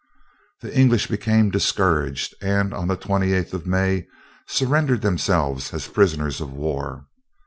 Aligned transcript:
The 0.61 0.75
English 0.75 1.05
became 1.05 1.51
discouraged, 1.51 2.33
and, 2.41 2.73
on 2.73 2.87
the 2.87 2.97
28th 2.97 3.53
of 3.53 3.67
May, 3.67 4.07
surrendered 4.47 5.03
themselves 5.03 5.75
as 5.75 5.87
prisoners 5.87 6.41
of 6.41 6.51
war. 6.51 7.05